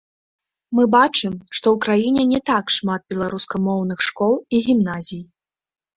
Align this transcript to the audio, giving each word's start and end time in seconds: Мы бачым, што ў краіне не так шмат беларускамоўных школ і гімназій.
Мы 0.77 0.83
бачым, 0.95 1.35
што 1.59 1.67
ў 1.75 1.83
краіне 1.85 2.23
не 2.33 2.39
так 2.51 2.65
шмат 2.79 3.01
беларускамоўных 3.15 3.99
школ 4.11 4.33
і 4.57 4.67
гімназій. 4.71 5.23